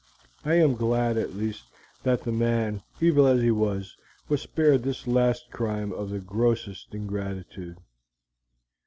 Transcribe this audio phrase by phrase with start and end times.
[0.43, 1.65] I am glad, at least,
[2.01, 3.95] that the man, evil as he was,
[4.29, 7.77] was spared this last crime of the grossest ingratitude."